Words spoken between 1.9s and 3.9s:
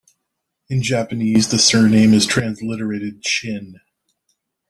is transliterated Chin.